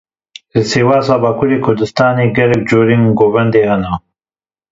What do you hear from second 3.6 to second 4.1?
hene.